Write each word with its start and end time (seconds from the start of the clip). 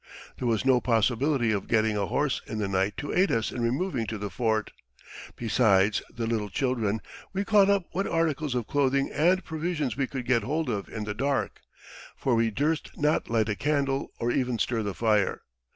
There 0.39 0.47
was 0.47 0.65
no 0.65 0.81
possibility 0.81 1.51
of 1.51 1.67
getting 1.67 1.95
a 1.95 2.07
horse 2.07 2.41
in 2.47 2.57
the 2.57 2.67
night 2.67 2.97
to 2.97 3.13
aid 3.13 3.31
us 3.31 3.51
in 3.51 3.61
removing 3.61 4.07
to 4.07 4.17
the 4.17 4.31
fort; 4.31 4.71
besides 5.35 6.01
the 6.11 6.25
little 6.25 6.49
children, 6.49 7.01
we 7.33 7.45
caught 7.45 7.69
up 7.69 7.83
what 7.91 8.07
articles 8.07 8.55
of 8.55 8.65
clothing 8.65 9.11
and 9.11 9.45
provisions 9.45 9.95
we 9.95 10.07
could 10.07 10.25
get 10.25 10.41
hold 10.41 10.71
of 10.71 10.89
in 10.89 11.03
the 11.03 11.13
dark, 11.13 11.59
for 12.15 12.33
we 12.33 12.49
durst 12.49 12.89
not 12.97 13.29
light 13.29 13.47
a 13.49 13.55
candle 13.55 14.11
or 14.17 14.31
even 14.31 14.57
stir 14.57 14.81
the 14.81 14.95
fire. 14.95 15.41